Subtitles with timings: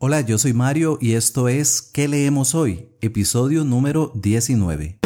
[0.00, 2.88] Hola, yo soy Mario y esto es ¿Qué leemos hoy?
[3.00, 5.00] Episodio número 19.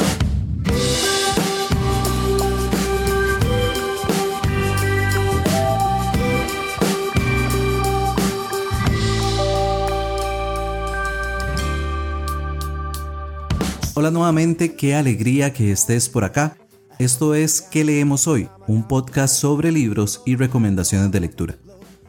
[13.94, 16.58] Hola nuevamente, qué alegría que estés por acá.
[16.98, 18.50] Esto es ¿Qué leemos hoy?
[18.66, 21.56] Un podcast sobre libros y recomendaciones de lectura.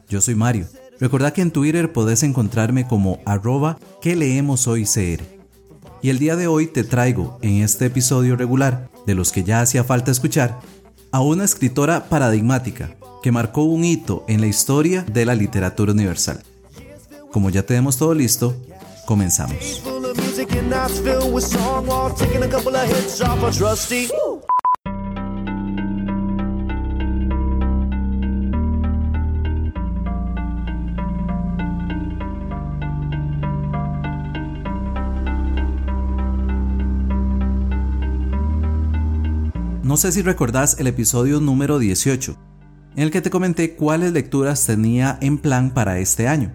[0.09, 0.67] Yo soy Mario
[1.03, 5.21] Recordad que en Twitter podés encontrarme como arroba que leemos hoy CR.
[6.01, 9.59] Y el día de hoy te traigo en este episodio regular, de los que ya
[9.59, 10.61] hacía falta escuchar,
[11.11, 16.41] a una escritora paradigmática que marcó un hito en la historia de la literatura universal.
[17.33, 18.55] Como ya tenemos todo listo,
[19.05, 19.83] comenzamos.
[39.93, 42.35] No sé si recordás el episodio número 18,
[42.95, 46.51] en el que te comenté cuáles lecturas tenía en plan para este año.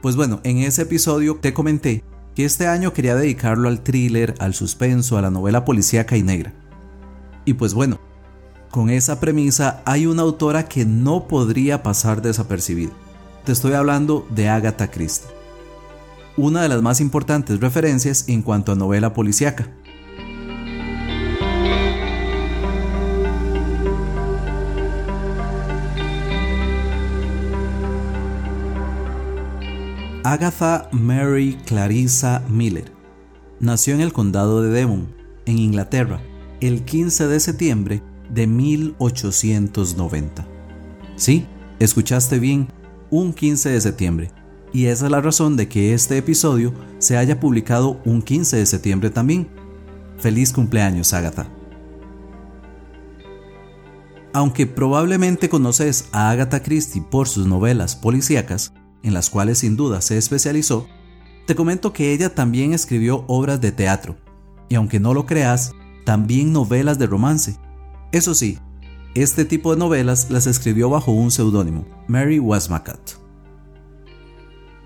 [0.00, 2.02] Pues bueno, en ese episodio te comenté
[2.34, 6.54] que este año quería dedicarlo al thriller, al suspenso, a la novela policíaca y negra.
[7.44, 8.00] Y pues bueno,
[8.70, 12.92] con esa premisa hay una autora que no podría pasar desapercibida.
[13.44, 15.28] Te estoy hablando de Agatha Christie.
[16.38, 19.68] Una de las más importantes referencias en cuanto a novela policíaca.
[30.22, 32.92] Agatha Mary Clarissa Miller
[33.58, 35.08] nació en el condado de Devon,
[35.46, 36.20] en Inglaterra,
[36.60, 40.46] el 15 de septiembre de 1890.
[41.16, 41.46] Sí,
[41.78, 42.68] escuchaste bien,
[43.08, 44.30] un 15 de septiembre.
[44.74, 48.66] Y esa es la razón de que este episodio se haya publicado un 15 de
[48.66, 49.48] septiembre también.
[50.18, 51.48] Feliz cumpleaños, Agatha.
[54.34, 60.00] Aunque probablemente conoces a Agatha Christie por sus novelas policíacas, en las cuales sin duda
[60.00, 60.86] se especializó,
[61.46, 64.16] te comento que ella también escribió obras de teatro,
[64.68, 65.72] y aunque no lo creas,
[66.04, 67.56] también novelas de romance.
[68.12, 68.58] Eso sí,
[69.14, 73.18] este tipo de novelas las escribió bajo un seudónimo, Mary Westmacott.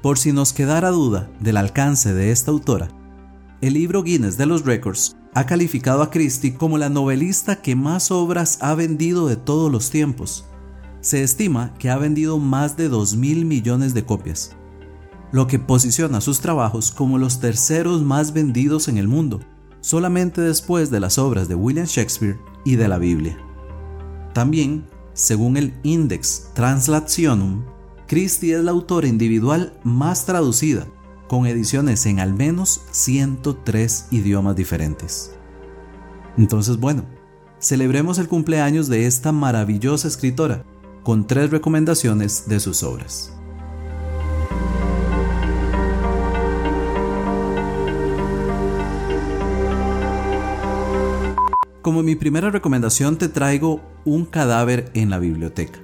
[0.02, 2.88] Por si nos quedara duda del alcance de esta autora,
[3.60, 8.10] el libro Guinness de los Records ha calificado a Christie como la novelista que más
[8.10, 10.46] obras ha vendido de todos los tiempos,
[11.04, 14.56] se estima que ha vendido más de 2 mil millones de copias,
[15.32, 19.40] lo que posiciona sus trabajos como los terceros más vendidos en el mundo,
[19.82, 23.36] solamente después de las obras de William Shakespeare y de la Biblia.
[24.32, 27.64] También, según el Index Translationum,
[28.06, 30.86] Christie es la autora individual más traducida,
[31.28, 35.36] con ediciones en al menos 103 idiomas diferentes.
[36.38, 37.04] Entonces, bueno,
[37.60, 40.64] celebremos el cumpleaños de esta maravillosa escritora,
[41.04, 43.30] con tres recomendaciones de sus obras.
[51.82, 55.78] Como mi primera recomendación te traigo Un cadáver en la biblioteca.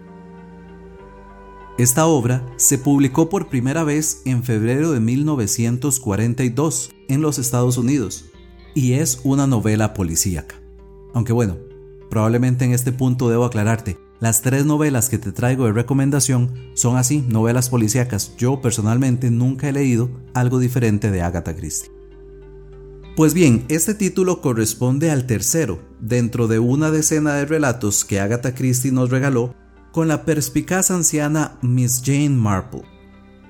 [1.78, 8.26] Esta obra se publicó por primera vez en febrero de 1942 en los Estados Unidos
[8.74, 10.56] y es una novela policíaca.
[11.12, 11.58] Aunque bueno,
[12.08, 16.96] probablemente en este punto debo aclararte, las tres novelas que te traigo de recomendación son
[16.96, 18.36] así, novelas policíacas.
[18.36, 21.90] Yo personalmente nunca he leído algo diferente de Agatha Christie.
[23.16, 28.54] Pues bien, este título corresponde al tercero, dentro de una decena de relatos que Agatha
[28.54, 29.54] Christie nos regaló
[29.92, 32.82] con la perspicaz anciana Miss Jane Marple.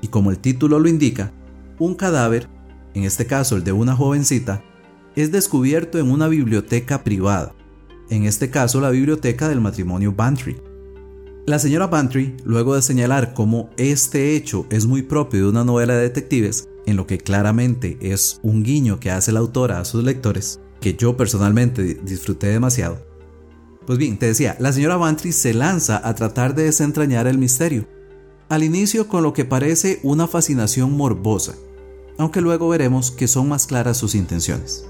[0.00, 1.32] Y como el título lo indica,
[1.78, 2.48] un cadáver,
[2.94, 4.62] en este caso el de una jovencita,
[5.16, 7.54] es descubierto en una biblioteca privada,
[8.10, 10.56] en este caso la biblioteca del matrimonio Bantry.
[11.47, 15.94] La señora Bantry, luego de señalar cómo este hecho es muy propio de una novela
[15.94, 20.04] de detectives, en lo que claramente es un guiño que hace la autora a sus
[20.04, 22.98] lectores, que yo personalmente disfruté demasiado.
[23.86, 27.86] Pues bien, te decía, la señora Bantry se lanza a tratar de desentrañar el misterio,
[28.48, 31.54] al inicio con lo que parece una fascinación morbosa,
[32.18, 34.84] aunque luego veremos que son más claras sus intenciones.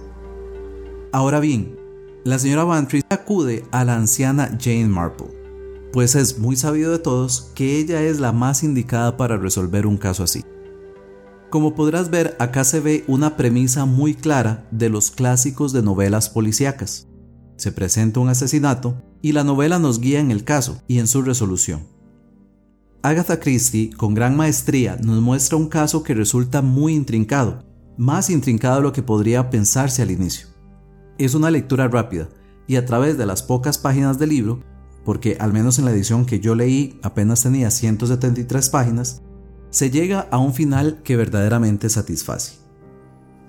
[1.13, 1.80] Ahora bien,
[2.25, 5.29] la señora Bantry acude a la anciana Jane Marple,
[5.93, 9.97] pues es muy sabido de todos que ella es la más indicada para resolver un
[9.97, 10.45] caso así.
[11.49, 16.29] Como podrás ver, acá se ve una premisa muy clara de los clásicos de novelas
[16.29, 17.09] policíacas.
[17.57, 21.23] Se presenta un asesinato y la novela nos guía en el caso y en su
[21.23, 21.89] resolución.
[23.03, 27.65] Agatha Christie, con gran maestría, nos muestra un caso que resulta muy intrincado,
[27.97, 30.50] más intrincado de lo que podría pensarse al inicio.
[31.21, 32.31] Es una lectura rápida,
[32.67, 34.63] y a través de las pocas páginas del libro,
[35.05, 39.21] porque al menos en la edición que yo leí apenas tenía 173 páginas,
[39.69, 42.55] se llega a un final que verdaderamente satisface.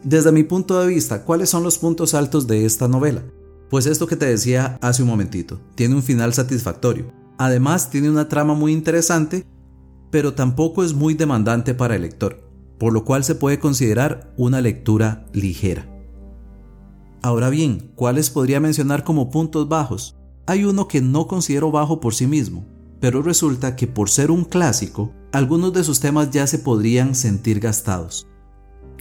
[0.03, 3.23] Desde mi punto de vista, ¿cuáles son los puntos altos de esta novela?
[3.69, 7.13] Pues esto que te decía hace un momentito, tiene un final satisfactorio.
[7.37, 9.45] Además tiene una trama muy interesante,
[10.09, 12.43] pero tampoco es muy demandante para el lector,
[12.77, 15.90] por lo cual se puede considerar una lectura ligera.
[17.23, 20.15] Ahora bien, ¿cuáles podría mencionar como puntos bajos?
[20.47, 22.65] Hay uno que no considero bajo por sí mismo,
[22.99, 27.59] pero resulta que por ser un clásico, algunos de sus temas ya se podrían sentir
[27.59, 28.27] gastados.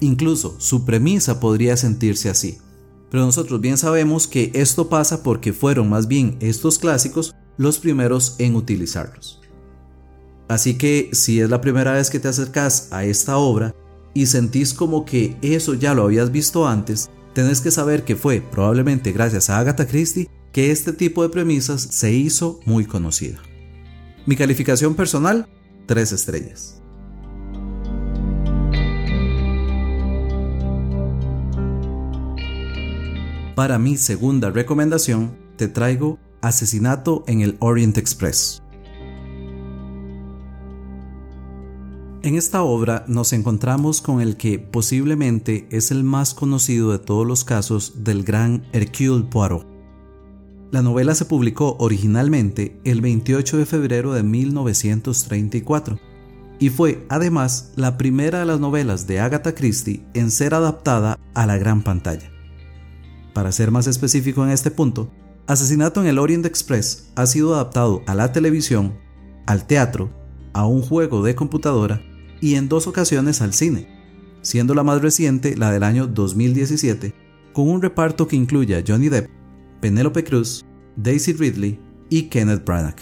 [0.01, 2.59] Incluso su premisa podría sentirse así.
[3.11, 8.37] Pero nosotros bien sabemos que esto pasa porque fueron más bien estos clásicos los primeros
[8.39, 9.41] en utilizarlos.
[10.47, 13.75] Así que si es la primera vez que te acercas a esta obra
[14.13, 18.41] y sentís como que eso ya lo habías visto antes, tenés que saber que fue
[18.41, 23.41] probablemente gracias a Agatha Christie que este tipo de premisas se hizo muy conocida.
[24.27, 25.49] Mi calificación personal,
[25.87, 26.83] 3 estrellas.
[33.55, 38.63] Para mi segunda recomendación, te traigo Asesinato en el Orient Express.
[42.23, 47.27] En esta obra nos encontramos con el que posiblemente es el más conocido de todos
[47.27, 49.67] los casos del gran Hercule Poirot.
[50.71, 55.99] La novela se publicó originalmente el 28 de febrero de 1934
[56.59, 61.47] y fue además la primera de las novelas de Agatha Christie en ser adaptada a
[61.47, 62.31] la gran pantalla.
[63.33, 65.11] Para ser más específico en este punto,
[65.47, 68.99] Asesinato en el Orient Express ha sido adaptado a la televisión,
[69.47, 70.11] al teatro,
[70.53, 72.03] a un juego de computadora
[72.41, 73.87] y en dos ocasiones al cine,
[74.43, 77.15] siendo la más reciente la del año 2017,
[77.53, 79.29] con un reparto que incluye a Johnny Depp,
[79.81, 80.65] Penelope Cruz,
[80.97, 81.79] Daisy Ridley
[82.09, 82.97] y Kenneth Branagh.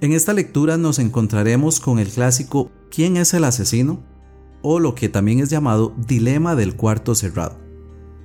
[0.00, 4.02] En esta lectura nos encontraremos con el clásico ¿Quién es el asesino?
[4.62, 7.56] o lo que también es llamado Dilema del cuarto cerrado.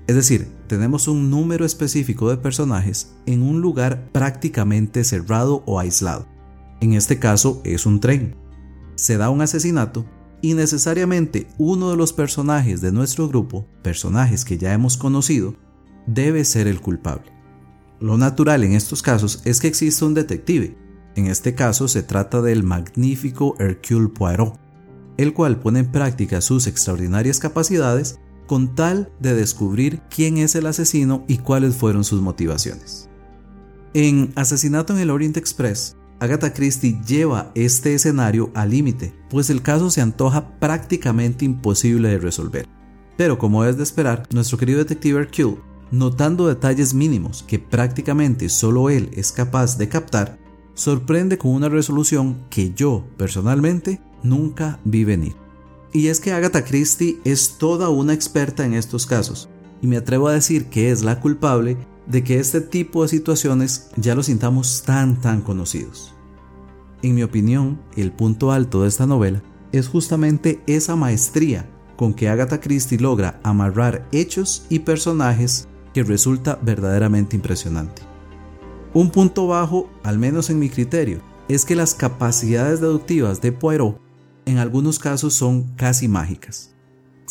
[0.07, 6.25] Es decir, tenemos un número específico de personajes en un lugar prácticamente cerrado o aislado.
[6.79, 8.35] En este caso es un tren.
[8.95, 10.05] Se da un asesinato
[10.41, 15.55] y necesariamente uno de los personajes de nuestro grupo, personajes que ya hemos conocido,
[16.07, 17.31] debe ser el culpable.
[17.99, 20.75] Lo natural en estos casos es que exista un detective.
[21.15, 24.59] En este caso se trata del magnífico Hercule Poirot,
[25.17, 30.65] el cual pone en práctica sus extraordinarias capacidades con tal de descubrir quién es el
[30.65, 33.07] asesino y cuáles fueron sus motivaciones.
[33.93, 39.63] En Asesinato en el Orient Express, Agatha Christie lleva este escenario al límite, pues el
[39.63, 42.68] caso se antoja prácticamente imposible de resolver.
[43.18, 45.57] Pero como es de esperar, nuestro querido detective Hercule
[45.89, 50.38] notando detalles mínimos que prácticamente solo él es capaz de captar,
[50.75, 55.35] sorprende con una resolución que yo, personalmente, nunca vi venir.
[55.91, 59.50] Y es que Agatha Christie es toda una experta en estos casos,
[59.81, 61.77] y me atrevo a decir que es la culpable
[62.07, 66.13] de que este tipo de situaciones ya lo sintamos tan tan conocidos.
[67.01, 72.30] En mi opinión, el punto alto de esta novela es justamente esa maestría con que
[72.30, 78.01] Agatha Christie logra amarrar hechos y personajes que resulta verdaderamente impresionante.
[78.93, 84.00] Un punto bajo, al menos en mi criterio, es que las capacidades deductivas de Poirot
[84.46, 86.70] en algunos casos son casi mágicas.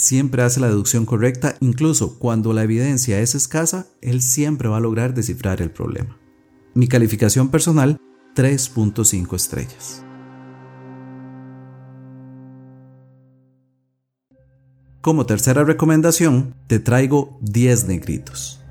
[0.01, 4.81] Siempre hace la deducción correcta, incluso cuando la evidencia es escasa, él siempre va a
[4.81, 6.19] lograr descifrar el problema.
[6.73, 7.99] Mi calificación personal,
[8.35, 10.03] 3.5 estrellas.
[15.03, 18.65] Como tercera recomendación, te traigo 10 negritos.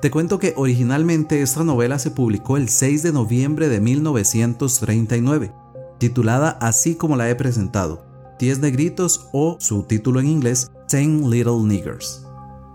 [0.00, 5.52] Te cuento que originalmente esta novela se publicó el 6 de noviembre de 1939,
[6.08, 8.04] titulada así como la he presentado,
[8.38, 12.26] 10 negritos o su título en inglés, Ten Little Niggers.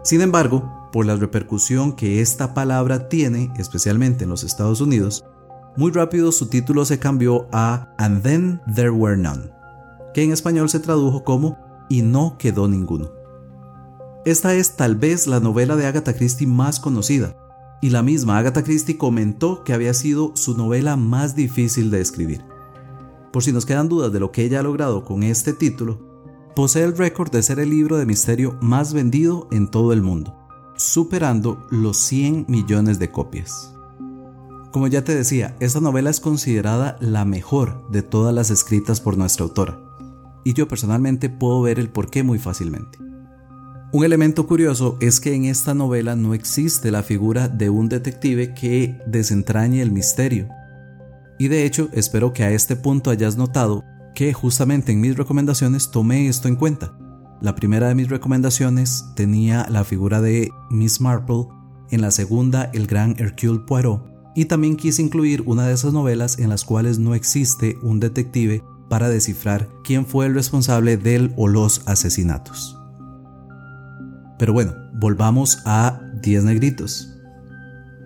[0.04, 5.26] Sin embargo, por la repercusión que esta palabra tiene, especialmente en los Estados Unidos,
[5.78, 9.60] muy rápido su título se cambió a And Then There Were None
[10.14, 11.58] que en español se tradujo como
[11.90, 13.12] Y no quedó ninguno.
[14.26, 17.36] Esta es tal vez la novela de Agatha Christie más conocida,
[17.82, 22.44] y la misma Agatha Christie comentó que había sido su novela más difícil de escribir.
[23.32, 26.00] Por si nos quedan dudas de lo que ella ha logrado con este título,
[26.56, 30.36] posee el récord de ser el libro de misterio más vendido en todo el mundo,
[30.76, 33.74] superando los 100 millones de copias.
[34.72, 39.18] Como ya te decía, esta novela es considerada la mejor de todas las escritas por
[39.18, 39.80] nuestra autora,
[40.44, 42.98] y yo personalmente puedo ver el porqué muy fácilmente.
[43.92, 48.54] Un elemento curioso es que en esta novela no existe la figura de un detective
[48.54, 50.48] que desentrañe el misterio.
[51.40, 55.90] Y de hecho, espero que a este punto hayas notado que justamente en mis recomendaciones
[55.90, 56.94] tomé esto en cuenta.
[57.42, 61.48] La primera de mis recomendaciones tenía la figura de Miss Marple,
[61.90, 64.06] en la segunda el gran Hercule Poirot,
[64.36, 68.62] y también quise incluir una de esas novelas en las cuales no existe un detective
[68.90, 72.78] para descifrar quién fue el responsable del o los asesinatos.
[74.38, 77.19] Pero bueno, volvamos a 10 negritos.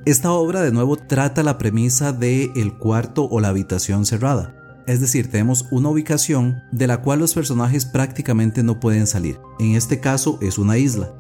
[0.06, 4.84] Esta obra de nuevo trata la premisa de el cuarto o la habitación cerrada.
[4.86, 9.40] Es decir, tenemos una ubicación de la cual los personajes prácticamente no pueden salir.
[9.60, 11.14] En este caso es una isla.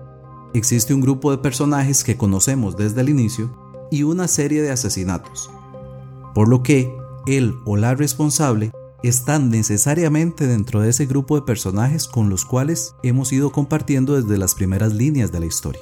[0.53, 3.57] Existe un grupo de personajes que conocemos desde el inicio
[3.89, 5.49] y una serie de asesinatos.
[6.35, 6.93] Por lo que
[7.25, 12.95] él o la responsable están necesariamente dentro de ese grupo de personajes con los cuales
[13.01, 15.81] hemos ido compartiendo desde las primeras líneas de la historia.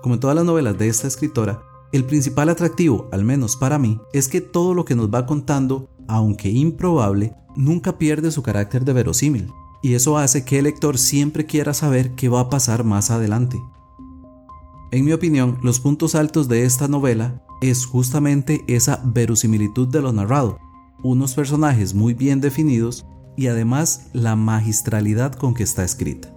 [0.00, 4.00] Como en todas las novelas de esta escritora, el principal atractivo, al menos para mí,
[4.12, 8.92] es que todo lo que nos va contando, aunque improbable, nunca pierde su carácter de
[8.92, 9.50] verosímil,
[9.82, 13.58] y eso hace que el lector siempre quiera saber qué va a pasar más adelante.
[14.90, 20.12] En mi opinión, los puntos altos de esta novela es justamente esa verosimilitud de lo
[20.12, 20.58] narrado,
[21.02, 26.34] unos personajes muy bien definidos y además la magistralidad con que está escrita.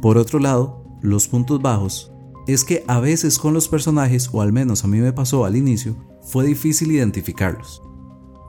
[0.00, 2.13] Por otro lado, los puntos bajos
[2.46, 5.56] es que a veces con los personajes, o al menos a mí me pasó al
[5.56, 7.82] inicio, fue difícil identificarlos.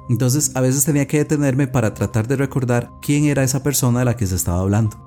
[0.10, 4.06] Entonces a veces tenía que detenerme para tratar de recordar quién era esa persona de
[4.06, 4.98] la que se estaba hablando.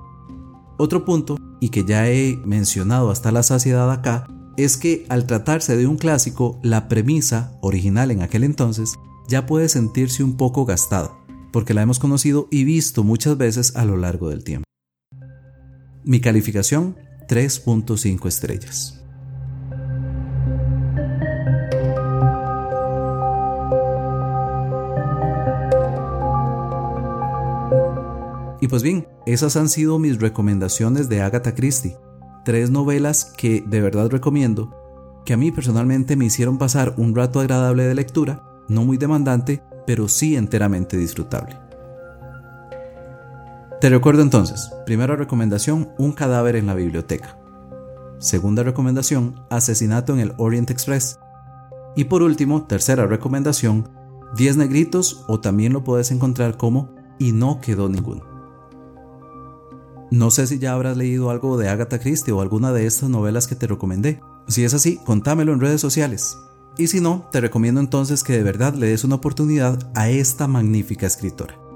[0.78, 4.26] Otro punto, y que ya he mencionado hasta la saciedad acá,
[4.56, 8.94] es que al tratarse de un clásico, la premisa, original en aquel entonces,
[9.28, 11.12] ya puede sentirse un poco gastada,
[11.52, 14.64] porque la hemos conocido y visto muchas veces a lo largo del tiempo.
[16.04, 16.96] Mi calificación,
[17.28, 18.94] 3.5 estrellas.
[28.60, 31.96] Y pues bien, esas han sido mis recomendaciones de Agatha Christie.
[32.44, 34.74] Tres novelas que de verdad recomiendo,
[35.24, 39.62] que a mí personalmente me hicieron pasar un rato agradable de lectura no muy demandante,
[39.86, 41.67] pero sí enteramente disfrutable.
[43.80, 47.38] Te recuerdo entonces, primera recomendación, un cadáver en la biblioteca.
[48.18, 51.20] Segunda recomendación, asesinato en el Orient Express.
[51.94, 53.88] Y por último, tercera recomendación,
[54.36, 58.24] 10 negritos o también lo puedes encontrar como y no quedó ninguno.
[60.10, 63.46] No sé si ya habrás leído algo de Agatha Christie o alguna de estas novelas
[63.46, 64.20] que te recomendé.
[64.48, 66.36] Si es así, contámelo en redes sociales.
[66.78, 70.48] Y si no, te recomiendo entonces que de verdad le des una oportunidad a esta
[70.48, 71.67] magnífica escritora.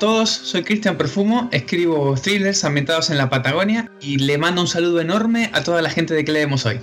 [0.00, 5.00] Todos, soy Cristian Perfumo, escribo thrillers ambientados en la Patagonia y le mando un saludo
[5.00, 6.80] enorme a toda la gente de que leemos hoy.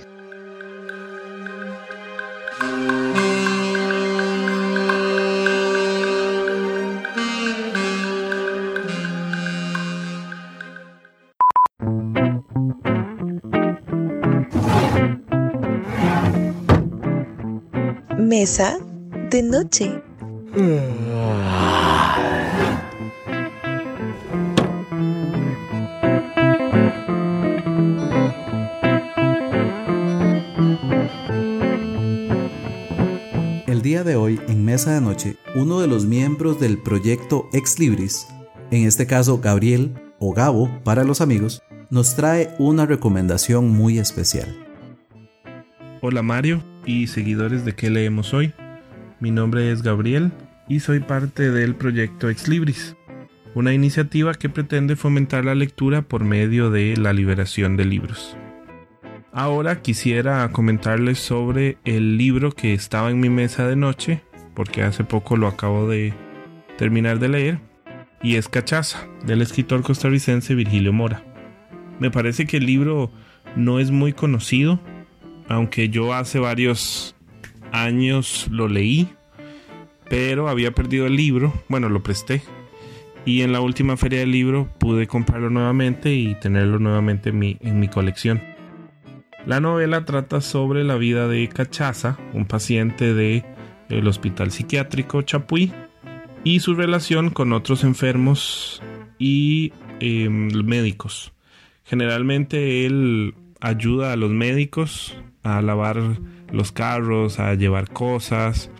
[18.16, 18.78] Mesa
[19.30, 20.00] de noche.
[20.54, 21.57] de
[34.86, 38.28] de Noche, uno de los miembros del proyecto Ex Libris,
[38.70, 44.56] en este caso Gabriel o Gabo para los amigos, nos trae una recomendación muy especial.
[46.00, 48.54] Hola Mario y seguidores de qué leemos hoy.
[49.18, 50.30] Mi nombre es Gabriel
[50.68, 52.96] y soy parte del proyecto Ex Libris,
[53.56, 58.36] una iniciativa que pretende fomentar la lectura por medio de la liberación de libros.
[59.32, 64.22] Ahora quisiera comentarles sobre el libro que estaba en mi mesa de noche,
[64.58, 66.12] porque hace poco lo acabo de
[66.76, 67.60] terminar de leer,
[68.20, 71.22] y es Cachaza, del escritor costarricense Virgilio Mora.
[72.00, 73.12] Me parece que el libro
[73.54, 74.80] no es muy conocido,
[75.46, 77.14] aunque yo hace varios
[77.70, 79.08] años lo leí,
[80.10, 82.42] pero había perdido el libro, bueno, lo presté,
[83.24, 87.58] y en la última feria del libro pude comprarlo nuevamente y tenerlo nuevamente en mi,
[87.60, 88.42] en mi colección.
[89.46, 93.44] La novela trata sobre la vida de Cachaza, un paciente del
[93.88, 95.72] el hospital psiquiátrico Chapuí,
[96.44, 98.82] y su relación con otros enfermos
[99.18, 101.32] y em, médicos.
[101.84, 106.00] Generalmente él ayuda a los médicos a lavar
[106.52, 108.70] los carros, a llevar cosas.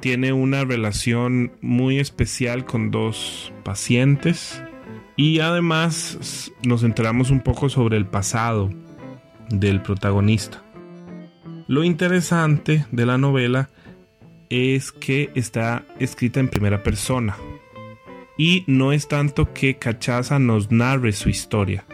[0.00, 4.62] Tiene una relación muy especial con dos pacientes
[5.16, 8.70] y además nos enteramos un poco sobre el pasado
[9.50, 10.62] del protagonista.
[11.66, 13.68] Lo interesante de la novela
[14.50, 17.36] es que está escrita en primera persona
[18.36, 21.84] y no es tanto que Cachaza nos narre su historia,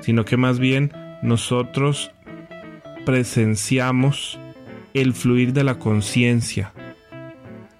[0.00, 0.92] sino que más bien
[1.22, 2.10] nosotros
[3.04, 4.38] presenciamos
[4.94, 6.72] el fluir de la conciencia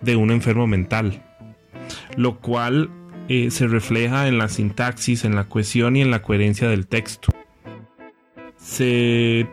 [0.01, 1.23] de un enfermo mental,
[2.17, 2.91] lo cual
[3.29, 7.33] eh, se refleja en la sintaxis, en la cohesión y en la coherencia del texto.
[8.57, 9.47] Se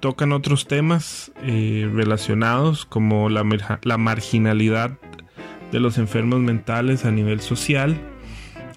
[0.00, 3.44] tocan otros temas eh, relacionados como la,
[3.82, 4.98] la marginalidad
[5.70, 8.00] de los enfermos mentales a nivel social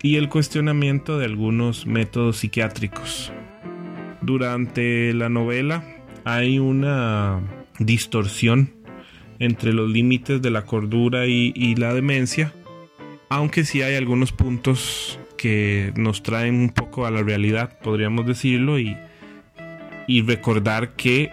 [0.01, 3.31] y el cuestionamiento de algunos métodos psiquiátricos.
[4.21, 5.83] Durante la novela
[6.25, 7.39] hay una
[7.79, 8.73] distorsión
[9.39, 12.53] entre los límites de la cordura y, la demencia,
[13.29, 18.79] aunque sí hay algunos puntos que nos traen un poco a la realidad, podríamos decirlo,
[18.79, 18.95] y,
[20.07, 21.31] y recordar que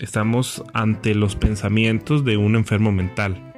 [0.00, 3.52] estamos ante los pensamientos de un enfermo mental.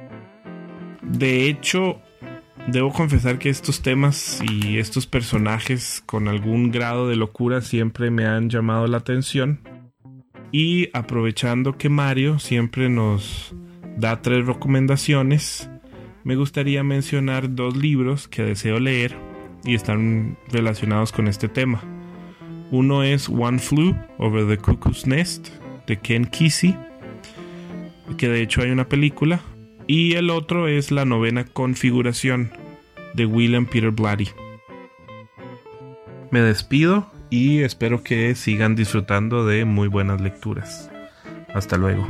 [1.03, 2.01] De hecho,
[2.67, 8.27] debo confesar que estos temas y estos personajes con algún grado de locura siempre me
[8.27, 9.61] han llamado la atención
[10.51, 13.55] y aprovechando que Mario siempre nos
[13.97, 15.69] da tres recomendaciones,
[16.23, 19.17] me gustaría mencionar dos libros que deseo leer
[19.65, 21.83] y están relacionados con este tema.
[22.71, 25.49] Uno es One Flew Over the Cuckoo's Nest
[25.87, 26.77] de Ken Kesey,
[28.17, 29.41] que de hecho hay una película,
[29.87, 32.51] y el otro es La novena configuración
[33.15, 34.29] de William Peter Blatty.
[36.31, 40.91] Me despido y espero que sigan disfrutando de muy buenas lecturas.
[41.55, 42.07] Hasta luego.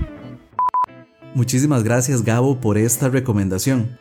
[1.35, 3.99] Muchísimas gracias Gabo por esta recomendación.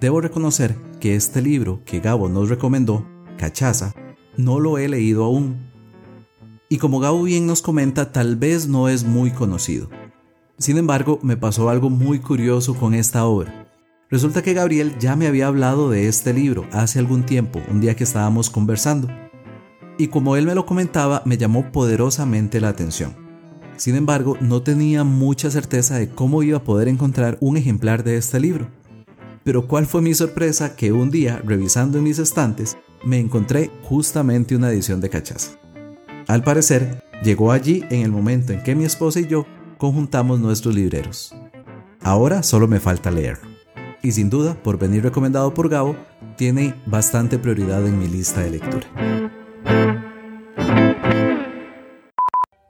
[0.00, 3.94] Debo reconocer que este libro que Gabo nos recomendó, Cachaza,
[4.36, 5.69] no lo he leído aún.
[6.70, 9.90] Y como Gabo bien nos comenta, tal vez no es muy conocido.
[10.56, 13.68] Sin embargo, me pasó algo muy curioso con esta obra.
[14.08, 17.94] Resulta que Gabriel ya me había hablado de este libro hace algún tiempo, un día
[17.94, 19.08] que estábamos conversando
[20.00, 23.14] y como él me lo comentaba me llamó poderosamente la atención.
[23.76, 28.16] Sin embargo, no tenía mucha certeza de cómo iba a poder encontrar un ejemplar de
[28.16, 28.70] este libro.
[29.44, 34.56] Pero cuál fue mi sorpresa que un día, revisando en mis estantes, me encontré justamente
[34.56, 35.58] una edición de Cachaza.
[36.30, 39.46] Al parecer, llegó allí en el momento en que mi esposa y yo
[39.78, 41.34] conjuntamos nuestros libreros.
[42.02, 43.48] Ahora solo me falta leerlo.
[44.00, 45.96] Y sin duda, por venir recomendado por Gabo,
[46.36, 48.86] tiene bastante prioridad en mi lista de lectura.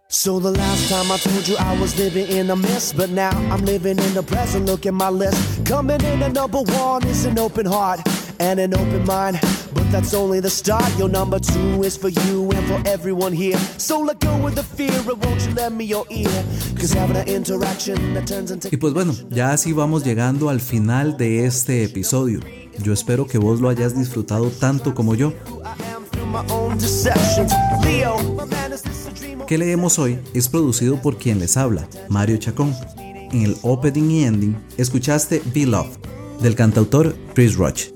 [0.09, 3.31] So the last time I told you I was living in a mess, but now
[3.51, 4.65] I'm living in the present.
[4.65, 5.67] Look at my list.
[5.67, 8.01] Coming in at number one is an open heart
[8.39, 9.39] and an open mind.
[9.75, 10.91] But that's only the start.
[10.99, 13.59] Your number two is for you and for everyone here.
[13.79, 16.45] So let go of the fear won't you lend me your ear?
[16.77, 18.69] Cause having an interaction that turns into.
[18.71, 22.41] Y pues bueno, ya así vamos llegando al final de este episodio.
[22.83, 25.33] Yo espero que vos lo hayas disfrutado tanto como yo.
[29.47, 30.19] ¿Qué leemos hoy?
[30.35, 32.75] Es producido por quien les habla, Mario Chacón.
[33.33, 35.99] En el opening y ending escuchaste Be Love,
[36.41, 37.89] del cantautor Chris Roach.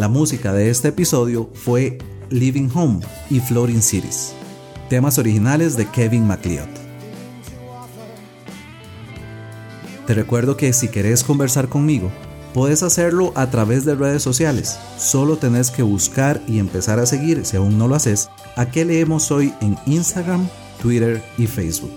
[0.00, 1.98] La música de este episodio fue
[2.30, 4.32] Living Home y Floating Cities,
[4.88, 6.70] temas originales de Kevin MacLeod.
[10.06, 12.10] Te recuerdo que si querés conversar conmigo,
[12.54, 14.78] Puedes hacerlo a través de redes sociales.
[14.98, 18.84] Solo tenés que buscar y empezar a seguir, si aún no lo haces, a qué
[18.84, 20.48] leemos hoy en Instagram,
[20.82, 21.92] Twitter y Facebook.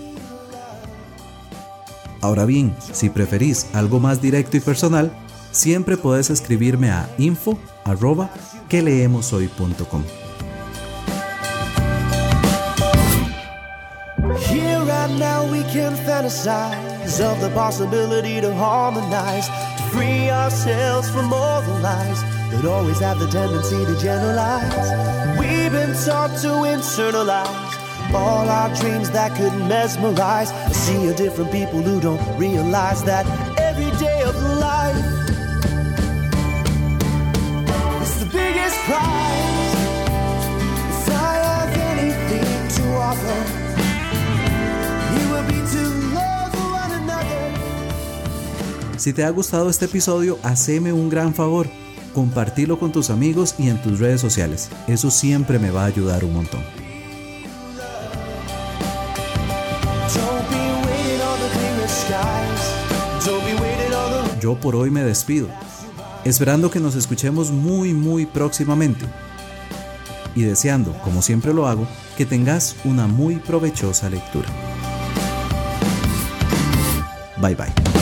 [2.20, 5.12] Ahora bien, si preferís algo más directo y personal,
[5.54, 8.28] siempre puedes escribirme a info arroba
[8.68, 10.04] que leemoshoy.com.
[14.48, 19.48] Here and now we can fantasize of the possibility to harmonize.
[19.94, 24.88] free ourselves from all the lies that always have the tendency to generalize.
[25.38, 27.72] We've been taught to internalize
[28.12, 30.50] all our dreams that could mesmerize.
[30.50, 33.24] I see a different people who don't realize that
[49.04, 51.68] Si te ha gustado este episodio, haceme un gran favor.
[52.14, 54.70] Compartilo con tus amigos y en tus redes sociales.
[54.86, 56.62] Eso siempre me va a ayudar un montón.
[64.40, 65.48] Yo por hoy me despido,
[66.24, 69.04] esperando que nos escuchemos muy muy próximamente
[70.34, 71.86] y deseando, como siempre lo hago,
[72.16, 74.48] que tengas una muy provechosa lectura.
[77.36, 77.93] Bye bye.